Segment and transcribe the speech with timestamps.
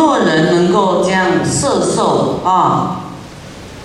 [0.00, 3.02] 若人能够这样摄受啊，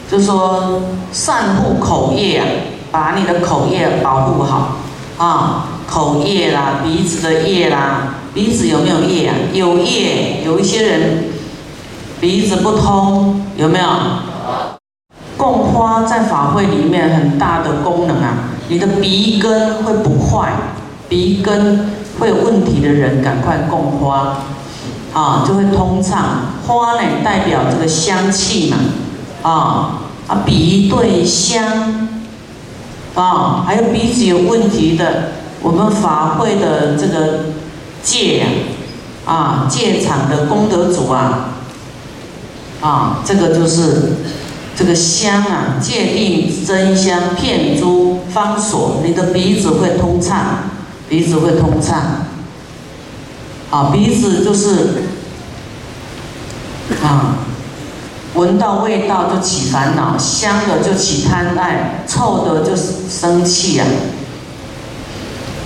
[0.10, 2.46] 就说善护口业啊，
[2.90, 4.78] 把你的口业保护好
[5.18, 9.36] 啊，口业啦，鼻子的业啦，鼻子有没有业啊？
[9.52, 11.26] 有业，有一些人
[12.22, 13.86] 鼻子不通，有没有？
[15.36, 18.36] 供花在法会里面很大的功能啊，
[18.70, 20.54] 你的鼻根会不坏，
[21.10, 24.38] 鼻根会有问题的人赶快供花，
[25.16, 26.52] 啊，就会通畅。
[26.68, 28.78] 花呢代表这个香气嘛，
[29.42, 32.10] 啊啊鼻对香，
[33.16, 35.32] 啊还有鼻子有问题的，
[35.62, 37.46] 我们法会的这个
[38.04, 38.46] 戒呀，
[39.26, 41.52] 啊戒场的功德主啊，
[42.82, 44.18] 啊这个就是。
[44.78, 50.66] 这个香啊，界定真香，片珠方所，你的鼻子会通畅，
[51.08, 52.26] 鼻子会通畅。
[53.70, 55.05] 啊，鼻子就是
[57.04, 57.38] 啊，
[58.36, 63.86] 闻到味道就起烦恼，香的就起贪爱，臭的就生气呀。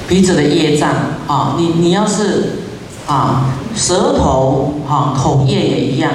[0.07, 0.89] 鼻子的业障
[1.27, 2.59] 啊，你你要是
[3.07, 6.11] 啊，舌头啊，口业也一样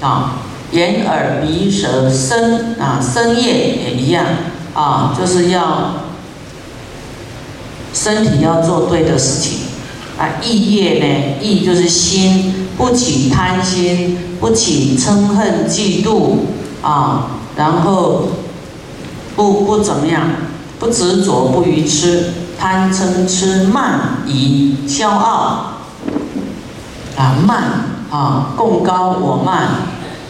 [0.00, 0.36] 啊。
[0.72, 4.24] 眼耳鼻舌身啊，身业也一样
[4.72, 5.94] 啊，就是要
[7.92, 9.58] 身体要做对的事情
[10.20, 10.28] 啊。
[10.42, 16.36] 意业呢，意就是心，不起贪心，不起嗔恨嫉妒
[16.82, 18.28] 啊，然后
[19.34, 20.22] 不不怎么样，
[20.78, 25.72] 不执着，不愚痴，贪嗔痴慢疑骄傲
[27.16, 27.62] 啊，慢
[28.10, 29.68] 啊，共高我慢。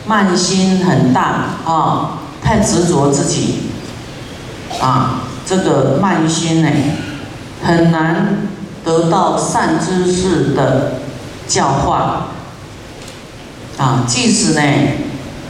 [0.07, 3.61] 慢心很大啊，太执着自己
[4.81, 6.69] 啊，这个慢心呢，
[7.63, 8.50] 很难
[8.85, 10.95] 得到善知识的
[11.47, 12.27] 教化
[13.79, 14.05] 啊。
[14.07, 14.63] 即使呢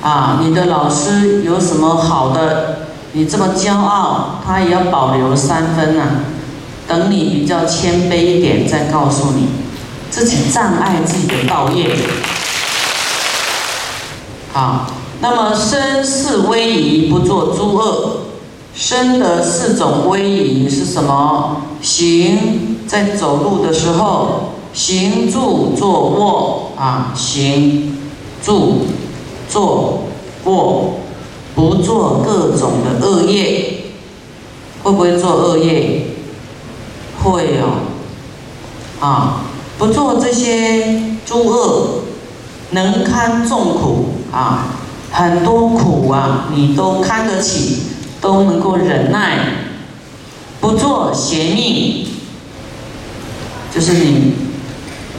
[0.03, 6.05] 啊，你的老师有什么好的，你这么骄傲，他也要保留三分呐。
[6.89, 9.49] 等你比较谦卑一点，再告诉你，
[10.11, 11.97] 自己障碍自己的道业。
[14.53, 14.87] 好，
[15.21, 18.23] 那么身是威仪，不做诸恶。
[18.75, 21.63] 身的四种威仪是什么？
[21.83, 27.97] 行，在走路的时候，行住坐卧啊，行
[28.45, 28.87] 住
[29.49, 30.03] 坐
[30.43, 30.95] 卧，
[31.55, 33.77] 不做各种的恶业。
[34.83, 36.07] 会不会做恶业？
[37.23, 37.79] 会哦。
[38.99, 39.43] 啊，
[39.79, 42.01] 不做这些诸恶，
[42.71, 44.07] 能堪众苦。
[44.33, 44.67] 啊，
[45.13, 47.83] 很多苦啊，你都看得起，
[48.21, 49.39] 都能够忍耐，
[50.61, 52.07] 不做邪命，
[53.75, 54.35] 就是你，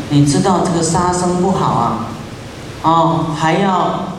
[0.10, 2.08] 你知道这个杀生不好啊，
[2.84, 4.18] 哦，还要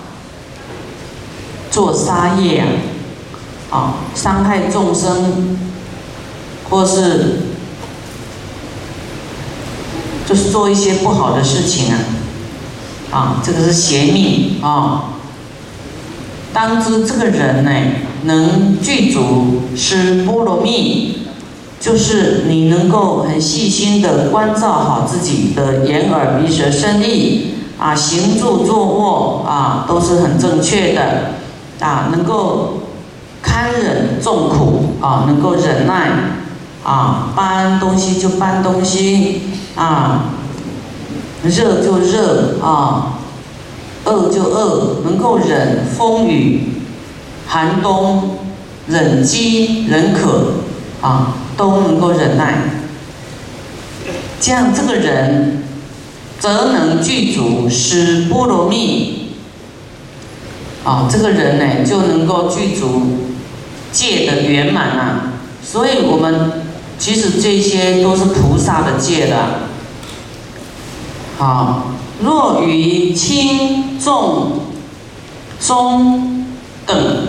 [1.71, 2.65] 做杀业
[3.71, 5.59] 啊，啊，伤害众生，
[6.71, 7.41] 或是
[10.27, 11.99] 就是做一些不好的事情啊。
[13.13, 15.05] 啊，这个是邪命啊！
[16.55, 17.71] 当知这个人呢，
[18.23, 21.22] 能具足施波罗蜜，
[21.83, 31.33] 就是你能够很细心的关照好自己的眼耳鼻舌身意啊，行住坐卧啊，都是很正确的
[31.81, 32.83] 啊，能够
[33.43, 36.13] 堪忍众苦啊，能够忍耐
[36.85, 39.43] 啊，搬东西就搬东西
[39.75, 40.27] 啊。
[41.43, 43.19] 热就热啊，
[44.05, 46.75] 饿就饿，能够忍风雨、
[47.49, 48.37] 寒冬、
[48.87, 50.53] 忍饥、忍渴
[51.03, 52.55] 啊，都能够忍耐。
[54.41, 55.63] 这样这个人，
[56.41, 59.35] 则能具足施波罗蜜
[60.85, 63.19] 啊，这个人呢就能够具足
[63.93, 65.33] 戒的圆满啊。
[65.63, 66.65] 所以我们
[66.99, 69.37] 其实这些都是菩萨的戒的。
[71.39, 74.61] 好，若于轻重
[75.61, 76.47] 中
[76.87, 77.29] 等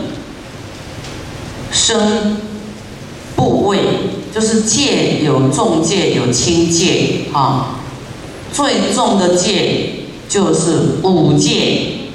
[1.71, 2.37] 生
[3.35, 3.79] 部位，
[4.33, 7.79] 就是戒有重戒有轻戒啊。
[8.51, 12.09] 最重的戒就是五戒：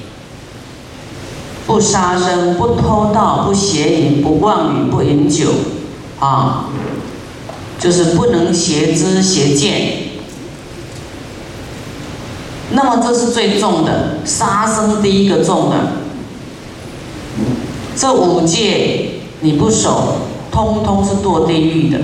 [1.66, 5.50] 不杀生、不偷盗、不邪淫、不妄语、不饮酒
[6.20, 6.70] 啊，
[7.80, 9.92] 就是不能邪知邪见。
[12.70, 15.76] 那么这是最重的，杀生第一个重的。
[17.96, 20.18] 这五戒你不守，
[20.64, 22.00] 通通是堕地狱的，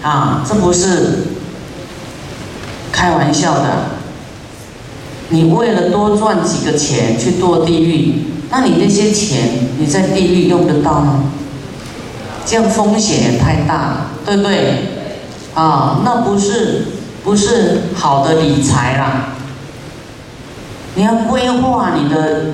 [0.00, 1.24] 啊，这不是
[2.92, 3.96] 开玩笑的。
[5.30, 11.24] 你为了多赚几个钱去堕地狱，那你那些钱你在地狱用得到吗？
[12.44, 14.84] 这样风险也太大，对不对？
[15.54, 16.86] 啊，那不是
[17.24, 19.30] 不是好的理财啦。
[20.94, 22.52] 你要规划你的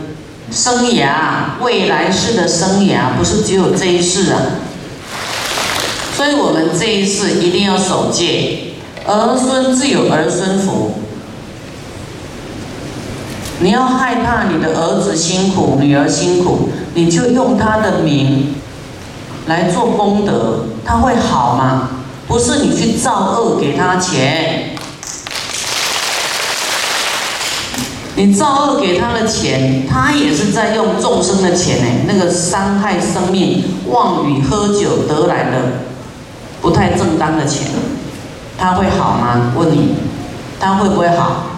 [0.50, 4.40] 生涯，未来式的生涯不是只有这一世啊。
[6.22, 8.74] 所以我们这一世一定要守戒，
[9.04, 10.92] 儿孙自有儿孙福。
[13.58, 18.54] 你要害怕你的儿子辛苦，女儿辛苦，你就用他的名
[19.46, 21.88] 来做功德，他会好吗？
[22.28, 24.76] 不是你去造恶给他钱，
[28.14, 32.04] 你造恶给他的钱，他也是在用众生的钱呢。
[32.06, 35.90] 那个伤害生命、妄语、喝酒得来的
[36.62, 37.66] 不太正当的钱，
[38.56, 39.52] 他会好吗？
[39.54, 39.96] 问你，
[40.58, 41.48] 他会不会好？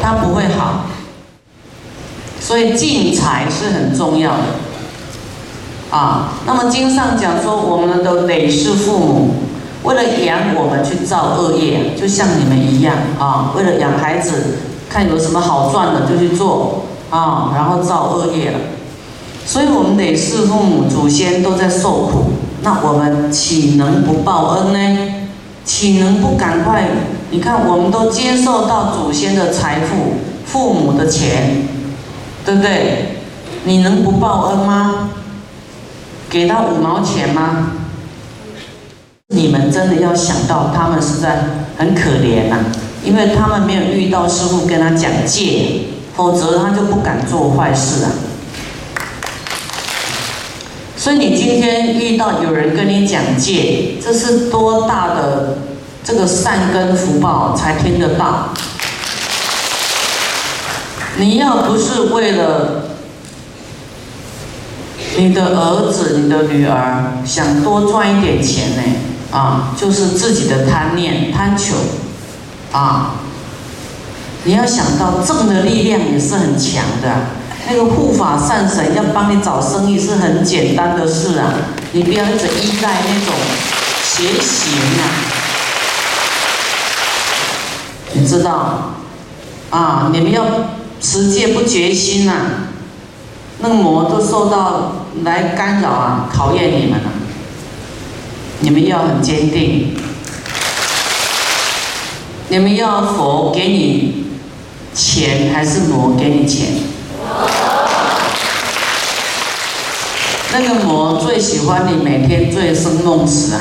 [0.00, 0.84] 他不会好。
[2.40, 4.44] 所以进财是很重要的，
[5.90, 9.34] 啊，那么经上讲说，我们的累世父母
[9.82, 14.58] 为了养我们去造恶业，就像你们一样啊，为了养孩子，
[14.88, 18.58] 看有什么好赚的就去做啊，然后造恶业了。
[19.44, 22.32] 所以我们累世父母祖先都在受苦，
[22.68, 24.98] 那我们岂能不报恩呢？
[25.64, 26.86] 岂能不赶快？
[27.30, 31.66] 你看，我们都接受到祖先的财富，父母的钱。
[32.44, 33.20] 对不对？
[33.64, 35.08] 你能不报恩吗？
[36.28, 37.70] 给他五毛钱吗？
[39.28, 41.44] 你们真的要想到，他们实在
[41.78, 42.58] 很可怜呐，
[43.02, 48.10] 因为他们没有遇到师傅跟他讲戒，否则他就不敢做坏事啊。
[51.08, 55.56] 所以你今天遇到有人跟你讲戒，这是多大的
[56.04, 58.50] 这个善根福报才听得到。
[61.16, 62.90] 你要不是为了
[65.16, 68.82] 你的儿子、你的女儿想多赚一点钱呢？
[69.30, 71.74] 啊，就是自己的贪念、贪求，
[72.70, 73.14] 啊，
[74.44, 77.37] 你要想到正的力量也是很强的。
[77.68, 81.54] 那个护法善神要帮你找生意是很简单的事啊，
[81.92, 83.34] 你不要一直依赖那种
[84.02, 84.72] 邪行
[85.02, 85.04] 啊，
[88.14, 88.94] 你知道？
[89.70, 90.44] 啊，你们要。
[91.00, 92.32] 持戒不决心呐，
[93.60, 97.10] 那个魔都受到来干扰啊，考验你们了。
[98.58, 99.94] 你们要很坚定，
[102.48, 104.26] 你们要佛给你
[104.92, 106.66] 钱还是魔给你钱？
[110.60, 113.60] 那个魔最喜欢你每天醉生梦死啊，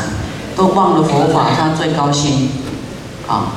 [0.56, 2.50] 都忘了佛法，他最高兴
[3.28, 3.54] 啊。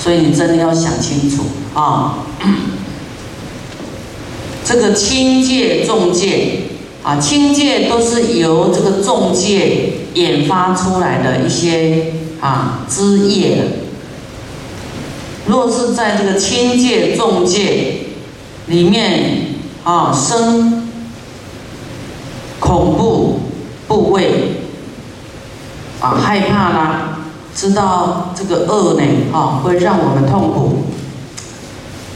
[0.00, 1.42] 所以你真的要想清楚。
[1.74, 2.18] 啊，
[4.64, 6.60] 这个轻戒、重戒
[7.02, 13.64] 啊，轻戒都是由这个重戒引发出来的一些啊枝叶。
[15.48, 18.02] 若是在这个轻戒、重戒
[18.66, 20.81] 里面啊生
[22.72, 23.40] 恐怖
[23.86, 24.62] 部位
[26.00, 27.18] 啊害怕啦，
[27.54, 30.84] 知道这个恶呢啊会让我们痛苦。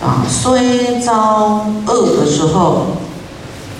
[0.02, 2.86] 啊，虽遭恶的时候，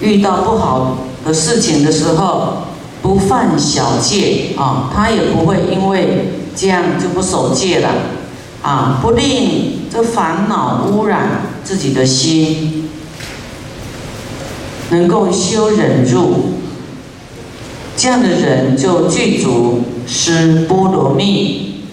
[0.01, 2.59] 遇到不好的事情的时候，
[3.01, 7.89] 不犯小戒啊，他也不会因为这样就不守戒了，
[8.61, 12.91] 啊，不令这烦恼污染自己的心，
[14.91, 16.56] 能够修忍住，
[17.97, 21.85] 这样的人就具足施波罗蜜。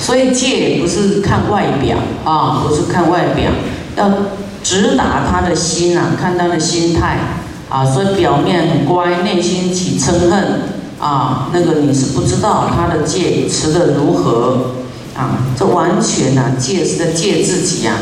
[0.00, 3.50] 所以戒不是看外表啊，不是看外表，
[3.96, 4.10] 要
[4.62, 7.18] 直达他的心呐，看他的心态
[7.68, 7.84] 啊。
[7.84, 10.62] 所以表面很乖，内心起嗔恨
[10.98, 14.70] 啊，那个你是不知道他的戒持的如何
[15.14, 15.44] 啊。
[15.58, 17.94] 这完全呐，戒是在戒自己呀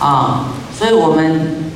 [0.00, 0.46] 啊。
[0.76, 1.70] 所以我们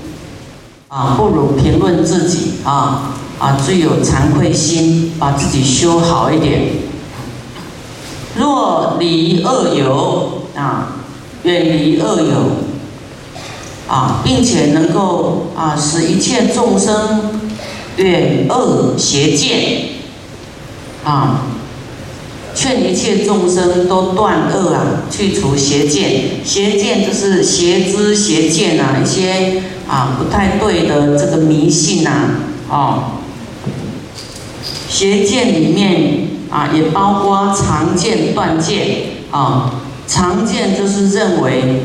[0.89, 6.63] 啊，不如评论自己啊啊，最有惭愧心，把自己修好一点。
[8.37, 10.97] 若离恶友啊，
[11.45, 12.51] 远离恶友
[13.89, 17.41] 啊，并且能够啊，使一切众生
[17.97, 19.89] 远恶邪见
[21.05, 21.43] 啊，
[22.55, 26.45] 劝一切众生都断恶啊，去除邪见。
[26.45, 32.11] 邪见就是邪知邪见啊，一些啊不太对的这个迷信呐，
[32.71, 33.13] 啊，
[34.89, 36.29] 邪见里面。
[36.51, 38.87] 啊，也包括常见断见
[39.31, 39.71] 啊，
[40.07, 41.83] 常见就是认为，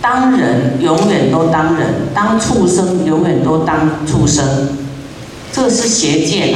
[0.00, 4.70] 当人永远都当人，当畜生永远都当畜生，
[5.52, 6.52] 这是邪见。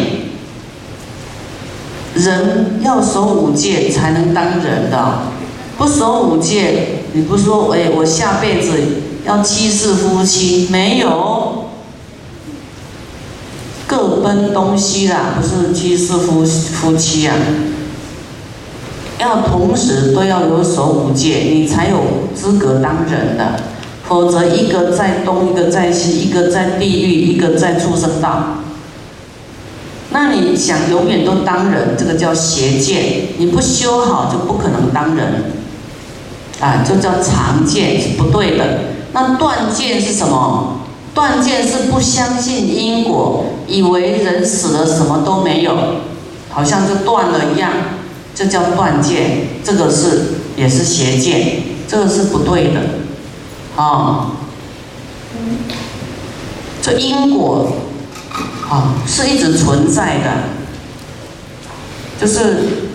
[2.14, 5.19] 人要守五戒才能当人的，
[5.78, 8.73] 不守五戒，你不说哎，我下辈子
[9.25, 11.46] 要七世夫妻，没有，
[14.26, 17.35] 分东西啦，不是七世夫夫妻啊。
[19.21, 23.61] 要同时都要有守五戒，你才有资格当人的，
[24.09, 28.59] 否则一个在东，一个在西，一个在地狱，一个在畜生道。
[30.11, 35.52] 那你想永远都当人，这个叫邪见，你不修好就不可能当人，
[36.61, 38.64] 啊，就叫常见是不对的。
[39.12, 40.80] 那断见是什么？
[41.16, 45.75] 断见是不相信因果，以为人死了什么都没有，
[46.50, 47.73] 好像就断了一样。
[48.35, 52.80] 这叫断见，这个是也是邪见，这个是不对的，
[53.82, 54.32] 啊，
[56.82, 57.73] 这因果
[58.68, 60.30] 啊是一直存在的，
[62.20, 62.90] 就是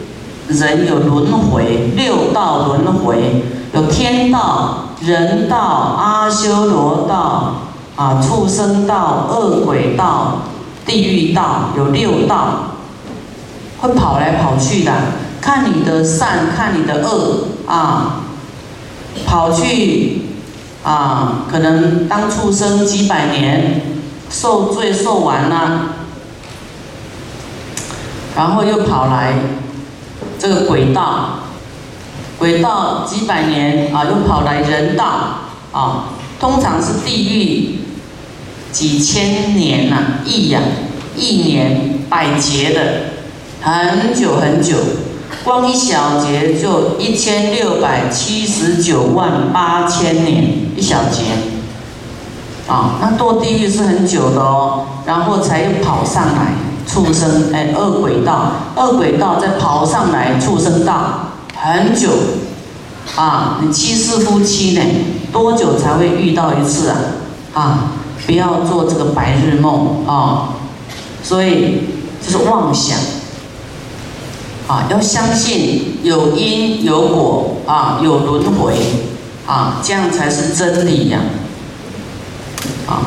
[0.48, 7.56] 人有轮回，六道轮回，有天道、人道、阿修罗道。
[8.02, 10.40] 啊、畜生道、恶鬼道、
[10.88, 12.74] 地狱道，有六道，
[13.80, 14.92] 会跑来跑去的。
[15.40, 18.24] 看你的善，看你的恶啊，
[19.24, 20.22] 跑去
[20.84, 23.84] 啊，可能当畜生几百年，
[24.32, 25.82] 受罪受完了，
[28.36, 29.36] 然后又跑来
[30.40, 31.42] 这个鬼道，
[32.40, 35.06] 鬼道几百年啊，又跑来人道
[35.72, 36.06] 啊，
[36.40, 37.81] 通常是地狱
[38.72, 40.62] 几千年呐，亿呀，
[41.16, 42.82] 一年百劫的，
[43.62, 44.76] 很久很久。
[45.44, 50.44] 光一小节就一千六百七十九万八千年
[50.76, 51.24] 一小节，
[52.68, 56.54] 啊，那堕地狱是很久的哦，然后才又跑上来
[56.86, 62.10] 畜生，哎，恶鬼道，恶鬼道再跑上来畜生道，很久，
[63.16, 64.82] 啊，你七世夫妻呢，
[65.32, 66.98] 多久才会遇到一次啊？
[67.54, 67.92] 啊，
[68.26, 70.56] 不要做这个白日梦啊，
[71.24, 71.82] 所以
[72.24, 72.98] 这是妄想。
[74.68, 78.74] 啊，要相信有因有果啊，有轮回
[79.46, 81.20] 啊，这样才是真理呀！
[82.88, 83.02] 啊，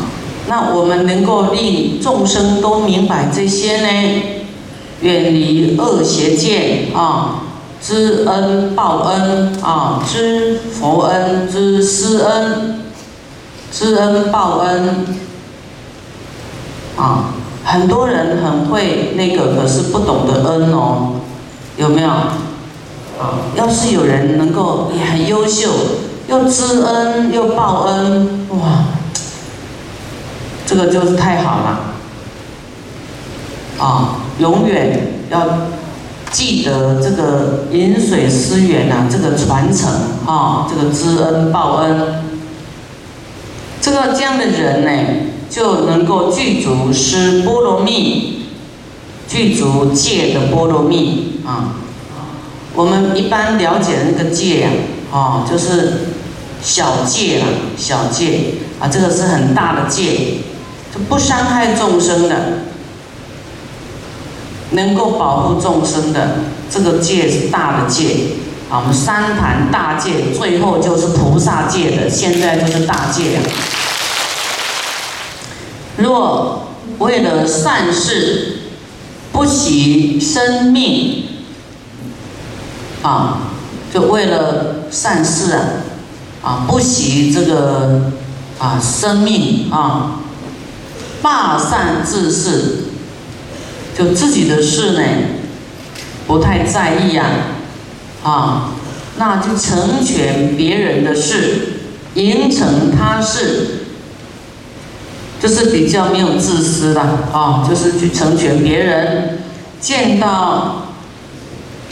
[0.46, 4.22] 那我们能够令众生都明白这些呢，
[5.00, 7.44] 远离恶邪见啊，
[7.80, 12.83] 知恩报恩啊，知佛恩，知师恩，
[13.76, 15.04] 知恩报恩
[16.96, 21.14] 啊，很多人很会那个，可是不懂得恩哦。
[21.76, 22.08] 有没有？
[22.08, 25.70] 啊，要是有人能够也很优秀，
[26.28, 28.84] 又知恩又报恩，哇，
[30.64, 31.80] 这个就是太好了。
[33.76, 35.40] 啊，永远要
[36.30, 39.90] 记得这个饮水思源呐，这个传承
[40.26, 42.23] 啊，这个知恩报恩，
[43.84, 44.90] 这个这样的人呢，
[45.50, 48.46] 就能够具足施波罗蜜，
[49.28, 51.42] 具足戒的波罗蜜。
[51.44, 51.74] 啊，
[52.74, 54.70] 我们一般了解的那个戒呀，
[55.12, 56.06] 哦，就是
[56.62, 60.38] 小戒了，小戒啊，这个是很大的戒，
[60.94, 62.36] 就不伤害众生的，
[64.70, 66.36] 能够保护众生的，
[66.70, 68.16] 这个戒是大的戒。
[68.70, 73.38] 啊，我们三坛大戒，最后就是菩萨戒的，现在就是大戒。
[75.96, 76.68] 若
[76.98, 78.58] 为了善事，
[79.32, 81.24] 不惜生命。
[83.02, 83.50] 啊，
[83.92, 85.60] 就为了善事啊，
[86.42, 88.12] 啊，不惜这个
[88.58, 90.20] 啊生命啊，
[91.20, 92.84] 罢善自事，
[93.94, 95.02] 就自己的事呢，
[96.26, 97.26] 不太在意啊，
[98.24, 98.72] 啊，
[99.16, 101.74] 那就成全别人的事，
[102.14, 103.84] 营成他事，
[105.40, 107.00] 就是比较没有自私的
[107.32, 109.38] 啊，就是去成全别人，
[109.80, 110.80] 见到。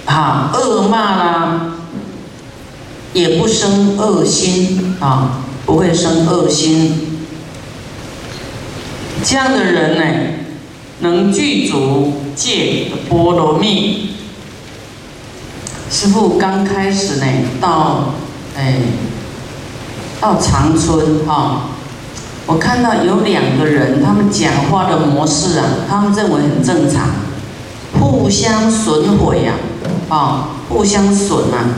[0.05, 1.75] 啊，恶骂啦，
[3.13, 7.21] 也不生恶心啊，不会生恶心。
[9.25, 10.03] 这样的人呢，
[10.99, 14.12] 能具足戒的波罗蜜。
[15.93, 17.27] 师傅刚开始呢，
[17.61, 18.15] 到
[18.57, 18.77] 哎，
[20.19, 21.65] 到长春哈，
[22.47, 27.09] 我看到有两个人，他们讲话的模式啊，他们认为很正常，
[28.01, 29.53] 互相损毁呀。
[30.09, 31.77] 啊，互相损啊！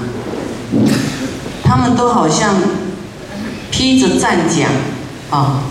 [1.64, 2.54] 他们都好像
[3.70, 4.68] 披着战甲
[5.30, 5.62] 啊，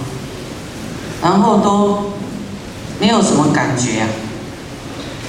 [1.21, 2.13] 然后都
[2.99, 4.07] 没有什么感觉啊。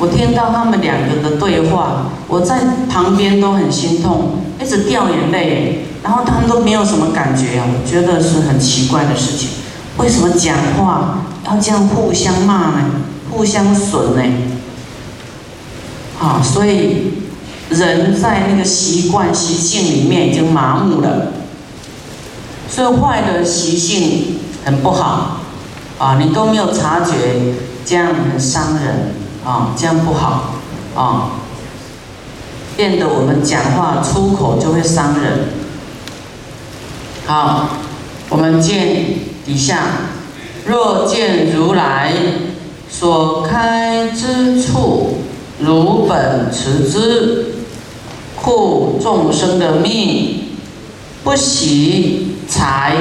[0.05, 5.87] 我听到他们两个的对话，我在旁边都很心痛，一直掉眼泪。
[6.03, 9.49] 然后他们都没有什么感觉啊，我觉得是很奇怪的事情。
[9.97, 12.91] 为什么讲话要这样互相骂呢？
[13.31, 14.23] 互相损呢？
[16.21, 17.15] 啊，所以
[17.71, 21.33] 人在那个习惯习性里面已经麻木了，
[22.69, 25.41] 所以坏的习性很不好
[25.99, 27.15] 啊，你都没有察觉，
[27.87, 30.55] 这样很伤人啊，这样不好
[30.95, 31.31] 啊，
[32.77, 35.51] 变得我们讲话出口就会伤人。
[37.27, 37.69] 好，
[38.31, 39.05] 我们见
[39.45, 39.85] 底下，
[40.67, 42.13] 若见如来
[42.89, 45.19] 所开之处，
[45.61, 47.47] 如本持之，
[48.43, 50.57] 故众生的命
[51.23, 52.97] 不喜财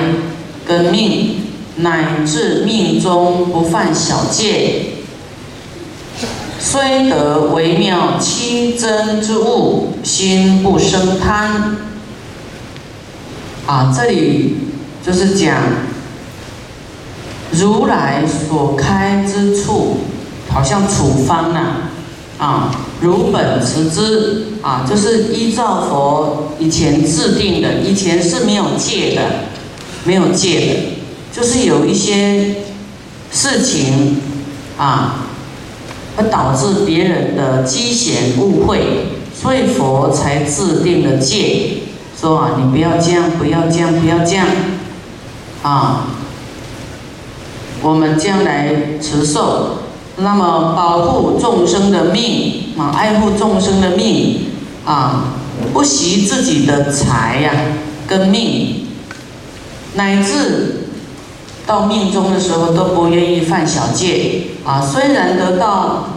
[0.65, 1.35] 跟命，
[1.77, 4.92] 乃至命中不犯小戒，
[6.65, 11.75] 虽得微妙七真之物，心不生贪。
[13.67, 14.55] 啊，这里
[15.05, 15.57] 就是讲
[17.51, 19.97] 如来所开之处，
[20.49, 21.89] 好像处方呐，
[22.39, 29.21] 啊，如本持之，啊，就是依照佛以前制定的，以前是没有戒的，
[30.05, 32.55] 没有戒的，就是有一些
[33.31, 34.17] 事情
[34.77, 35.22] 啊，
[36.15, 41.79] 会导致别人的积嫌误会，所以佛才制定了戒。
[42.19, 44.47] 说啊，你不要这样，不要这样，不要这样，
[45.61, 46.07] 啊！
[47.81, 49.79] 我们将来持寿，
[50.15, 54.45] 那么保护众生的命啊，爱护众生的命
[54.85, 55.33] 啊，
[55.73, 57.51] 不惜自己的财呀
[58.07, 58.87] 跟命，
[59.95, 60.82] 乃至
[61.65, 64.81] 到命中的时候都不愿意犯小戒啊。
[64.81, 66.09] 虽然得到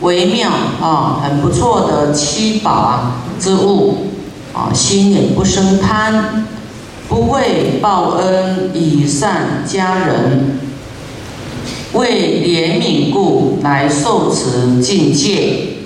[0.00, 4.06] 微妙啊很不错的七宝啊之物。
[4.54, 6.44] 啊，心也不生贪，
[7.08, 10.58] 不为报恩以善家人，
[11.94, 15.78] 为怜悯故来受持境界。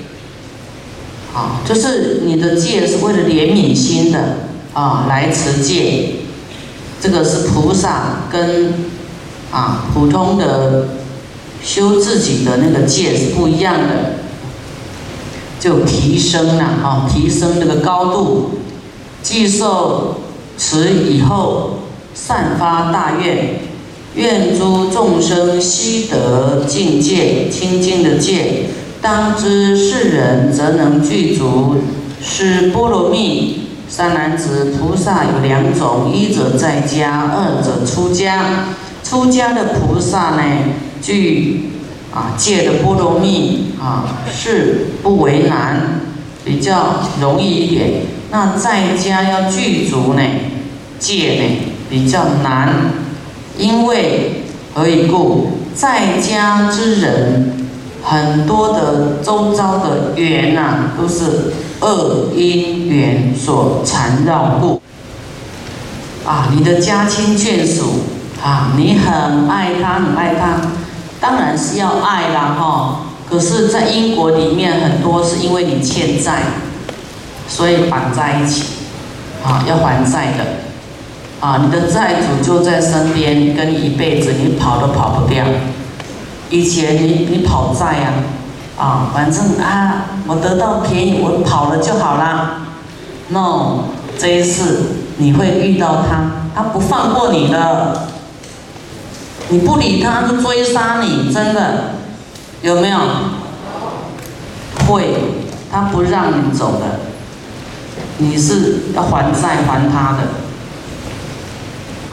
[1.32, 4.38] 啊，就是你的戒是为了怜悯心的
[4.74, 6.16] 啊，来持戒。
[7.00, 8.74] 这个是菩萨跟
[9.50, 10.88] 啊普通的
[11.62, 14.16] 修自己的那个戒是不一样的。
[15.58, 18.50] 就提升了啊，提升这个高度，
[19.22, 20.20] 既受
[20.56, 21.78] 持以后，
[22.14, 23.60] 散发大愿，
[24.14, 28.66] 愿诸众生悉得境界清净的界。
[29.00, 31.76] 当知世人则能具足
[32.22, 33.62] 是波罗蜜。
[33.88, 38.66] 三男子菩萨有两种，一者在家，二者出家。
[39.06, 40.42] 出家的菩萨呢，
[41.00, 41.70] 具。
[42.14, 46.00] 啊，戒的波罗蜜啊是不为难，
[46.46, 47.90] 比较容易一点。
[48.30, 50.22] 那在家要具足呢，
[50.98, 51.58] 戒呢
[51.90, 52.72] 比较难，
[53.58, 55.58] 因为何以故？
[55.74, 57.68] 在家之人
[58.02, 64.80] 很多的周遭的缘呐，都是恶因缘所缠绕故。
[66.24, 67.84] 啊，你的家亲眷属
[68.46, 70.60] 啊，你很爱他，很爱他。
[71.20, 73.00] 当然是要爱啦，哈！
[73.28, 76.42] 可是，在因果里面，很多是因为你欠债，
[77.48, 78.66] 所以绑在一起，
[79.44, 80.44] 啊，要还债的，
[81.44, 85.44] 啊，你的债主就在身边，跟你一辈子，你跑都跑不掉。
[86.48, 88.12] 以前你你跑债呀，
[88.78, 92.60] 啊，反正啊，我得到便宜，我跑了就好啦。
[93.30, 98.10] No，这一次你会遇到他，他不放过你的。
[99.48, 101.94] 你不理他，就追杀你，真的
[102.62, 102.98] 有没有？
[104.88, 105.14] 会，
[105.70, 107.00] 他不让你走的，
[108.18, 110.28] 你是要还债还他的，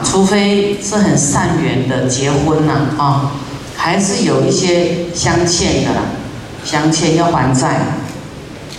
[0.04, 3.32] 除非是很善缘的结婚呐啊，
[3.76, 6.02] 还是有一些相欠的啦，
[6.63, 7.82] 相欠要还债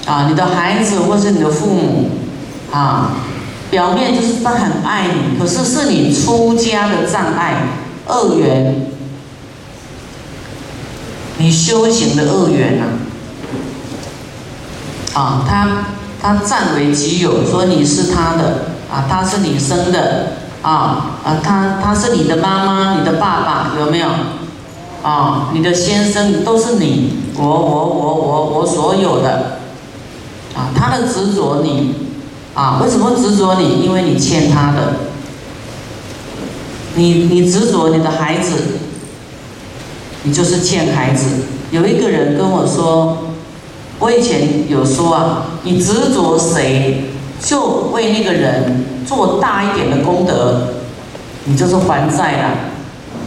[0.07, 2.11] 啊，你的孩子或是你的父母
[2.73, 3.13] 啊，
[3.71, 7.55] 表面就是他很爱你，可是是你出家的障碍。
[8.07, 8.87] 恶缘，
[11.39, 12.85] 你修行的恶缘呐，
[15.15, 15.87] 啊，他
[16.21, 24.09] 他占为己有，说你是他的，啊，他是你生的，啊啊，他他是你的妈妈，你的爸爸，有没有？
[25.03, 29.59] 啊，你的先生都是你，我我我我我所有的，
[30.55, 31.95] 啊，他的执着你
[32.55, 33.81] 啊，为什么执着你？
[33.83, 35.14] 因为你欠他的。
[36.97, 38.53] 你你执着你的孩子，
[40.23, 41.27] 你就是欠孩子。
[41.71, 43.19] 有一个人跟我说，
[43.99, 47.11] 我以前有说啊，你执着谁，
[47.43, 50.75] 就为那个人做大一点的功德，
[51.45, 52.51] 你就是还债了，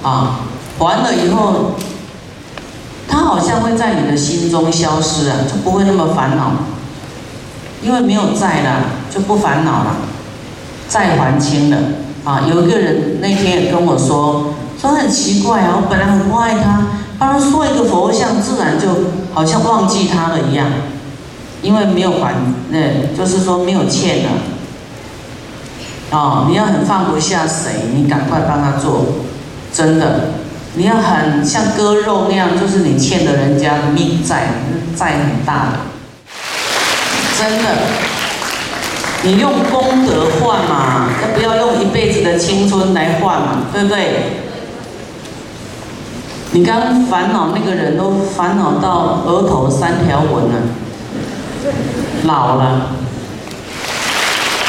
[0.02, 0.40] 啊，
[0.80, 1.72] 还了以后，
[3.08, 6.54] 他好像会在你的心中消失啊，就不会那么烦恼，
[7.84, 9.98] 因为没有债了，就不烦恼了，
[10.88, 11.78] 债还清了。
[12.28, 16.88] 啊，有一个人那天也跟我说，说很奇怪啊，我本来很爱他，
[17.18, 18.90] 帮他说一个佛像，自然就
[19.34, 20.68] 好像忘记他了一样，
[21.62, 22.36] 因为没有还，
[22.70, 24.32] 那就是说没有欠了。
[26.12, 29.06] 哦，你要很放不下谁，你赶快帮他做，
[29.74, 30.32] 真的，
[30.76, 34.50] 你要很像割肉那样，就是你欠的人家的命债，
[34.98, 35.80] 债很大的，
[37.40, 38.17] 真的。
[39.24, 43.64] 你用功德换嘛，要不要用一辈子的青春来换嘛？
[43.74, 44.44] 对不对？
[46.52, 50.62] 你刚烦恼那个人都烦恼到额头三条纹了，
[52.24, 52.92] 老了。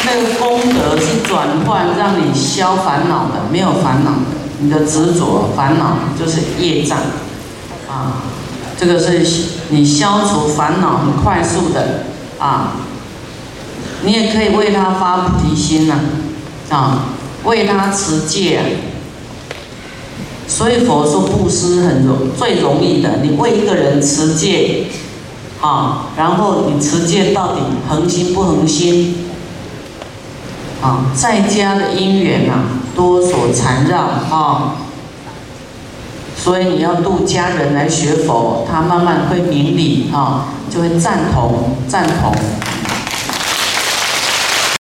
[0.05, 4.39] 那个功德是转换让你消烦恼的，没有烦恼的。
[4.61, 6.99] 你的执着烦恼就是业障
[7.89, 8.23] 啊，
[8.77, 9.23] 这个是
[9.69, 12.05] 你消除烦恼很快速的
[12.41, 12.73] 啊。
[14.05, 15.95] 你也可以为他发菩提心呐，
[16.71, 17.05] 啊，
[17.45, 18.63] 为他持戒啊。
[20.47, 24.87] 所以佛说布施很容最容易的，你为一个人持戒，
[25.61, 29.29] 啊，然后你持戒到底恒心不恒心，
[30.81, 32.55] 啊，在家的因缘呐
[32.97, 34.77] 多所缠绕啊，
[36.35, 42.33] 所以你要度家人来学佛，他慢慢会明理啊，就会赞同赞同。